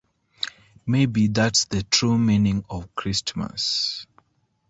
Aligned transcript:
Maybe 0.87 1.27
that's 1.27 1.65
the 1.65 1.83
true 1.83 2.17
meaning 2.17 2.65
of 2.71 2.95
Christmas! 2.95 4.07